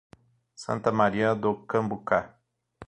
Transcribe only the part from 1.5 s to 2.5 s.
Cambucá